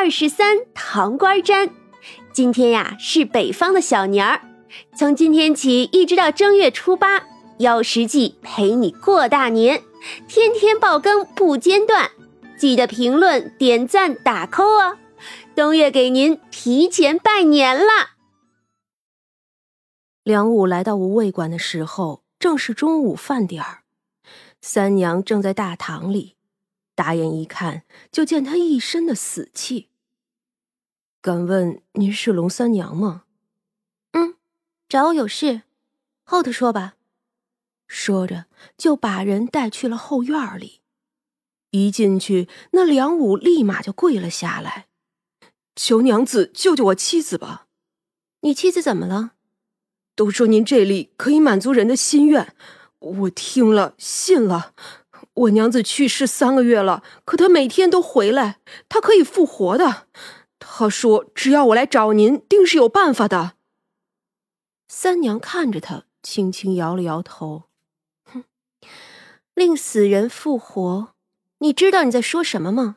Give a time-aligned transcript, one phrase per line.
[0.00, 1.70] 二十三糖瓜粘。
[2.32, 4.42] 今天呀是北方的小年儿，
[4.96, 7.26] 从今天起一直到正月初八，
[7.58, 9.82] 妖食记陪你过大年，
[10.28, 12.12] 天天爆更不间断，
[12.56, 14.98] 记得评论、点赞、打 call 哦！
[15.56, 18.10] 冬月给您提前拜年啦！
[20.22, 23.82] 梁武来到无味馆的时候，正是中午饭点儿，
[24.60, 26.37] 三娘正在大堂里。
[26.98, 29.88] 打眼一看，就见他一身的死气。
[31.22, 33.22] 敢问您是龙三娘吗？
[34.10, 34.34] 嗯，
[34.88, 35.62] 找我有事，
[36.24, 36.96] 后头说吧。
[37.86, 38.46] 说着，
[38.76, 40.80] 就把人带去了后院里。
[41.70, 44.88] 一进去，那梁武立马就跪了下来
[45.76, 47.68] ：“求娘子救救我妻子吧！”
[48.42, 49.34] 你妻子怎么了？
[50.16, 52.56] 都说您这里可以满足人的心愿，
[52.98, 54.74] 我听了信了。
[55.38, 60.06] 我娘子去世三个月了，可她每天都回来，她可以复活的。
[60.58, 63.52] 她说：“只要我来找您，定是有办法的。”
[64.88, 67.64] 三娘看着他，轻轻摇了摇头
[68.24, 68.44] ：“哼，
[69.54, 71.14] 令死人复活，
[71.58, 72.96] 你知道你在说什么吗？”“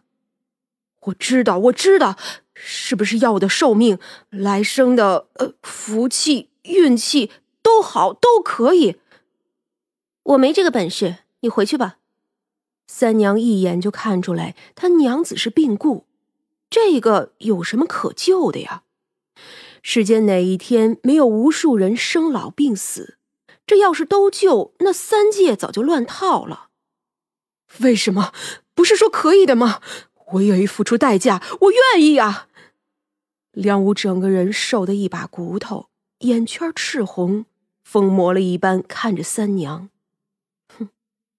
[1.05, 2.17] 我知道，我知道，
[2.55, 8.97] 是不是要我的寿命、来生的呃福气、运气都好，都可以
[10.23, 11.97] ？”“我没这个本事，你回去吧。”
[12.93, 16.05] 三娘一眼就看出来，他娘子是病故，
[16.69, 18.83] 这个有什么可救的呀？
[19.81, 23.17] 世间哪一天没有无数人生老病死？
[23.65, 26.67] 这要是都救，那三界早就乱套了。
[27.79, 28.33] 为什么？
[28.75, 29.81] 不是说可以的吗？
[30.33, 32.49] 我愿意付出代价，我愿意啊！
[33.53, 35.87] 梁武整个人瘦得一把骨头，
[36.19, 37.45] 眼圈赤红，
[37.85, 39.89] 疯魔了一般看着三娘，
[40.77, 40.89] 哼，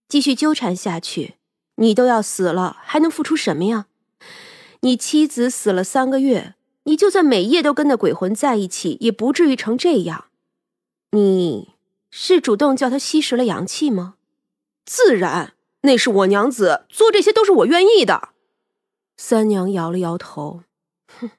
[0.09, 1.35] 继续纠缠下去。
[1.77, 3.87] 你都要死了，还能付出什么呀？
[4.81, 10.27] 你妻子死了三个月，你就算每夜都跟那鬼魂在一起，也不至于成这样。
[11.13, 11.75] 你
[12.11, 14.17] 是主动叫他吸食了阳气吗？
[14.85, 18.31] 自然，那是我娘子做这些都是我愿意的。
[19.17, 20.65] 三娘摇了摇头，
[21.21, 21.31] 哼，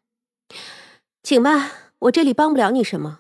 [1.22, 3.20] 请吧，我这里帮不了你什么。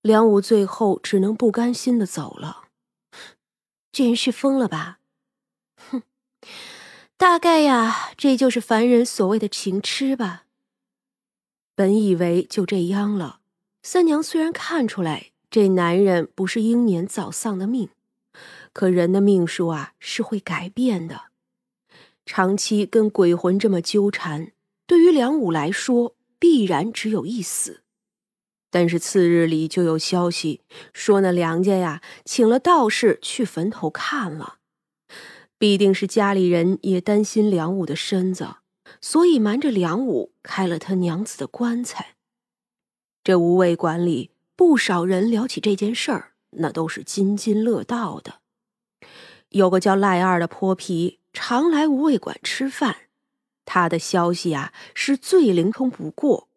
[0.00, 2.68] 梁武最后只能不甘心的走了。
[3.92, 5.00] 这人是疯了吧？
[7.18, 10.44] 大概呀，这就是凡人所谓的情痴吧。
[11.74, 13.40] 本以为就这样了，
[13.82, 17.88] 三娘虽然看出来这男人不是英年早丧的命，
[18.74, 21.24] 可人的命数啊是会改变的。
[22.26, 24.52] 长期跟鬼魂这么纠缠，
[24.86, 27.82] 对于梁武来说必然只有一死。
[28.70, 30.60] 但是次日里就有消息
[30.92, 34.58] 说，那梁家呀请了道士去坟头看了。
[35.58, 38.56] 必定是家里人也担心梁武的身子，
[39.00, 42.16] 所以瞒着梁武开了他娘子的棺材。
[43.24, 48.40] 这无味馆里不少人聊起这件事儿，那都是津津乐道的。
[49.50, 52.96] 有个叫赖二的泼皮，常来无味馆吃饭，
[53.64, 56.48] 他的消息啊是最灵通不过。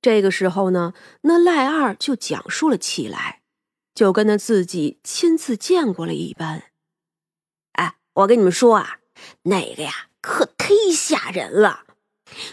[0.00, 3.40] 这个时候呢，那赖二就讲述了起来，
[3.94, 6.64] 就跟那自己亲自见过了一般。
[8.18, 8.98] 我跟你们说啊，
[9.42, 11.84] 那个呀可忒吓人了。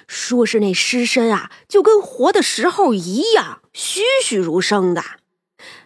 [0.07, 5.03] 说是那尸身啊，就跟活的时候一样栩栩如生的。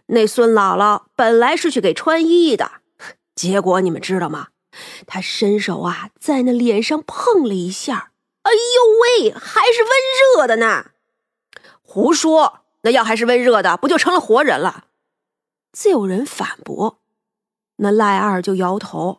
[0.08, 2.82] 那孙姥姥本来是去给穿衣的，
[3.36, 4.50] 结果你们知道吗？
[5.08, 8.12] 她伸手啊，在那脸上碰了一下，
[8.44, 9.92] 哎呦喂，还是温
[10.36, 10.92] 热的呢！
[11.82, 14.86] 胡说，那要还是温热的，不就成了活人了？
[15.72, 17.00] 自有人反驳，
[17.78, 19.19] 那赖二就摇头。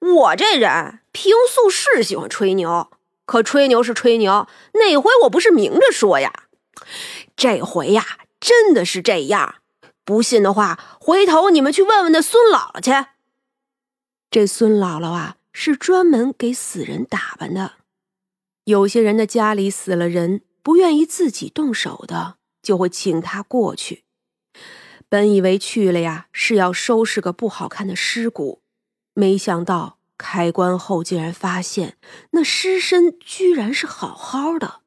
[0.00, 2.90] 我这人平素是喜欢吹牛，
[3.26, 6.44] 可吹牛是吹牛，哪回我不是明着说呀？
[7.36, 9.56] 这回呀，真的是这样。
[10.04, 13.08] 不信的话，回头你们去问问那孙姥姥去。
[14.30, 17.72] 这孙姥姥啊，是专门给死人打扮的。
[18.64, 24.04] 有些人的家里死了人，不愿意自己动手的，就会请他过去。
[25.08, 28.62] 本以为去了呀，是要收拾个不好看的尸骨。
[29.18, 31.96] 没想到开棺后，竟然发现
[32.30, 34.82] 那尸身居然是好好的。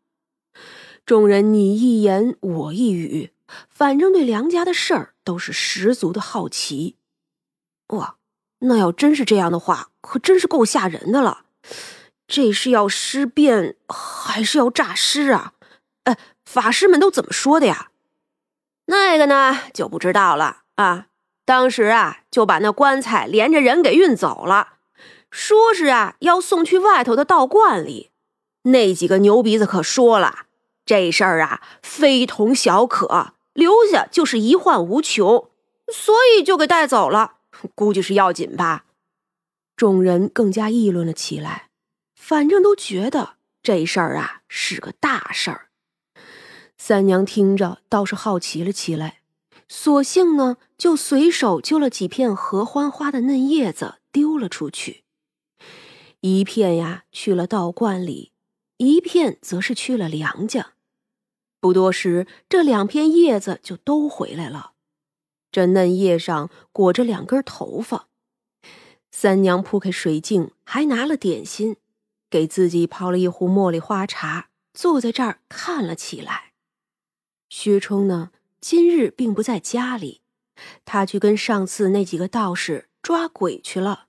[1.05, 3.33] 众人你一言我一语，
[3.67, 6.95] 反正对梁家的事儿都是十足的好奇。
[7.87, 8.15] 哇，
[8.59, 11.43] 那要真是这样的话，可真是够吓人的了。
[12.25, 15.55] 这是要尸变，还是要诈尸啊？
[16.05, 17.91] 哎，法师们都怎么说的呀？
[18.85, 21.07] 那个呢，就不知道了啊。
[21.51, 24.75] 当时啊，就把那棺材连着人给运走了，
[25.29, 28.09] 说是啊要送去外头的道观里。
[28.61, 30.45] 那几个牛鼻子可说了，
[30.85, 35.49] 这事儿啊非同小可，留下就是一患无穷，
[35.91, 37.33] 所以就给带走了。
[37.75, 38.85] 估计是要紧吧。
[39.75, 41.67] 众人更加议论了起来，
[42.15, 45.67] 反正都觉得这事儿啊是个大事儿。
[46.77, 49.17] 三娘听着倒是好奇了起来，
[49.67, 55.03] 索性呢就随手揪了几片合欢花的嫩叶子丢了出去，
[56.21, 58.31] 一片呀去了道观里，
[58.77, 60.73] 一片则是去了梁家。
[61.59, 64.71] 不多时，这两片叶子就都回来了，
[65.51, 68.07] 这嫩叶上裹着两根头发。
[69.11, 71.75] 三娘铺开水镜，还拿了点心，
[72.27, 76.53] 给自己泡了一壶茉莉花茶，坐在这儿看了起来。
[77.49, 80.20] 薛冲呢，今日并不在家里，
[80.85, 84.07] 他去跟上次那几个道士抓鬼去了。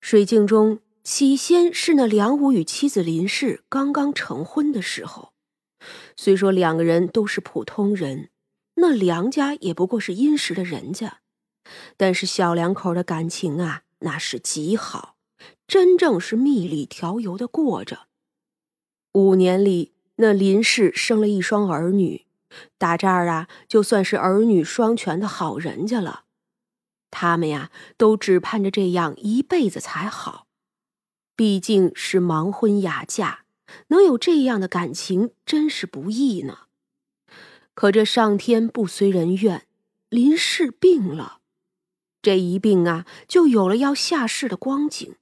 [0.00, 5.32] 水镜中，起先是那梁武与妻子林氏刚刚成婚的时候，
[6.16, 8.30] 虽说两个人都是普通人，
[8.74, 11.20] 那梁家也不过是殷实的人家。
[11.96, 15.16] 但是小两口的感情啊，那是极好，
[15.68, 18.08] 真正是蜜里调油的过着。
[19.12, 22.26] 五年里，那林氏生了一双儿女，
[22.78, 26.24] 打这儿啊，就算是儿女双全的好人家了。
[27.10, 30.46] 他们呀，都只盼着这样一辈子才好。
[31.36, 33.40] 毕竟是盲婚哑嫁，
[33.88, 36.66] 能有这样的感情，真是不易呢。
[37.74, 39.66] 可这上天不随人愿，
[40.08, 41.40] 林氏病了。
[42.20, 45.16] 这一病啊，就有了要下世的光景。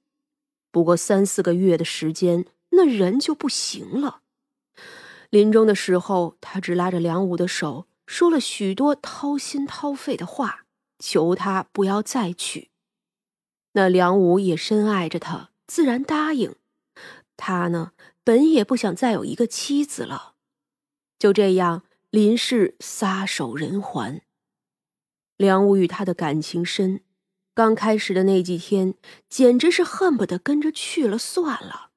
[0.71, 4.20] 不过三四个月的时间，那人就不行了。
[5.31, 10.65] 临终的时候，他只拉着梁武的手，说了许多掏心掏肺的话，
[10.99, 12.69] 求他不要再娶。
[13.71, 16.55] 那梁武也深爱着他，自然答应。
[17.37, 17.93] 他呢，
[18.25, 20.33] 本也不想再有一个妻子了。
[21.17, 24.21] 就这样，林氏撒手人寰。
[25.37, 27.01] 梁武与他的感情深，
[27.55, 28.95] 刚开始的那几天，
[29.29, 31.91] 简直是恨不得跟着去了算了。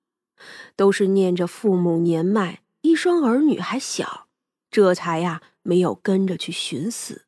[0.77, 4.29] 都是念着父母年迈，一双儿女还小，
[4.71, 7.25] 这才呀没有跟着去寻死。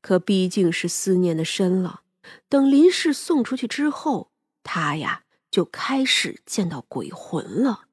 [0.00, 2.00] 可毕竟是思念的深了。
[2.48, 4.30] 等林氏送出去之后，
[4.62, 7.88] 他呀就开始见到鬼魂了。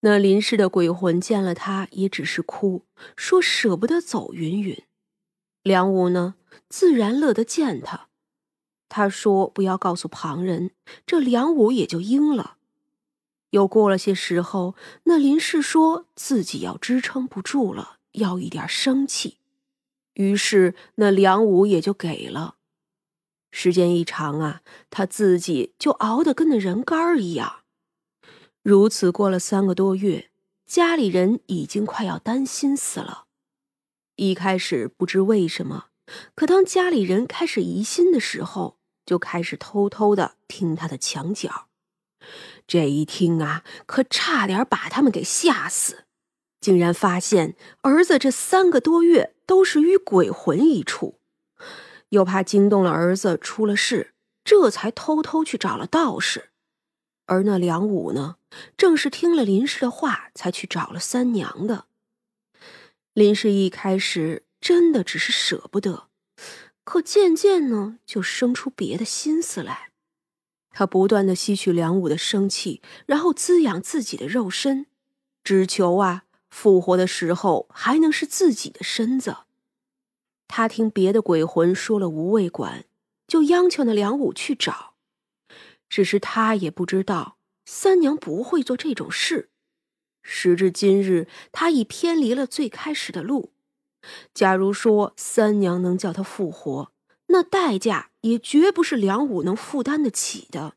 [0.00, 2.84] 那林氏的鬼魂见了他，也只是哭，
[3.16, 4.84] 说舍不得走，云云。
[5.62, 6.34] 梁武呢，
[6.68, 8.08] 自然乐得见他。
[8.90, 10.72] 他说：“不要告诉旁人。”
[11.06, 12.57] 这梁武也就应了。
[13.50, 14.74] 又过了些时候，
[15.04, 19.38] 那林氏说自己要支撑不住了，要一点生气。
[20.14, 22.56] 于是那梁武也就给了。
[23.50, 27.60] 时间一长啊，他自己就熬得跟那人干一样。
[28.62, 30.30] 如此过了三个多月，
[30.66, 33.24] 家里人已经快要担心死了。
[34.16, 35.86] 一开始不知为什么，
[36.34, 41.68] 可当家里人开始疑心的时候，就开始偷偷的听他的墙角。
[42.68, 46.04] 这一听啊，可差点把他们给吓死，
[46.60, 51.18] 竟然发现儿子这三个多月都是与鬼魂一处，
[52.10, 54.12] 又怕惊动了儿子出了事，
[54.44, 56.50] 这才偷偷去找了道士。
[57.24, 58.36] 而那梁武呢，
[58.76, 61.86] 正是听了林氏的话，才去找了三娘的。
[63.14, 66.08] 林氏一开始真的只是舍不得，
[66.84, 69.87] 可渐渐呢，就生出别的心思来。
[70.78, 74.86] 他不断的吸取梁武的生气，然后滋养自己的肉身，
[75.42, 79.38] 只求啊，复活的时候还能是自己的身子。
[80.46, 82.84] 他听别的鬼魂说了无味馆，
[83.26, 84.94] 就央求那梁武去找。
[85.88, 89.50] 只是他也不知道三娘不会做这种事。
[90.22, 93.50] 时至今日，他已偏离了最开始的路。
[94.32, 96.92] 假如说三娘能叫他复活，
[97.28, 100.74] 那代价也绝不是梁武能负担得起的。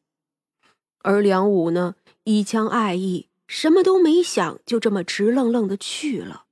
[1.00, 6.46] 而梁武呢，一腔爱意，什么都没想，就这么直愣愣的去了。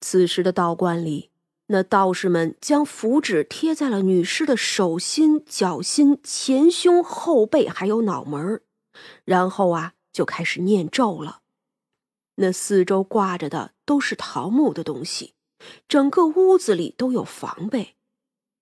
[0.00, 1.30] 此时的道观里，
[1.66, 8.62] 那道士们将符纸贴在了女尸的手心、脚心、前胸、后背，还有脑门
[9.24, 11.42] 然后啊，就开始念咒了。
[12.36, 15.34] 那四周挂着的都是桃木的东西，
[15.86, 17.96] 整个屋子里都有防备。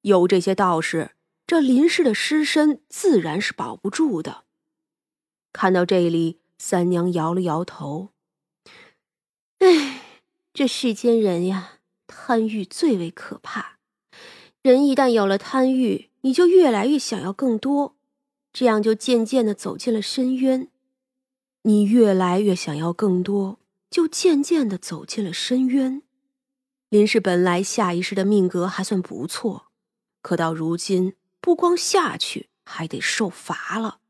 [0.07, 1.13] 有这些道士
[1.49, 4.45] 这林氏的尸身自然是保不住的。
[5.53, 8.11] 看到这里三娘摇了摇头。
[9.59, 10.03] 唉
[10.55, 13.79] 这世间人呀贪欲最为可怕。
[14.63, 17.97] 人一旦有了贪欲你就越来越想要更多
[18.53, 20.69] 这样就渐渐的走进了深渊。
[21.63, 23.59] 你越来越想要更多
[23.91, 26.03] 就渐渐的走进了深渊。
[26.91, 29.67] 林氏本来下一世的命格还算不错
[30.27, 34.01] 可到如今不光下去还得受罚了。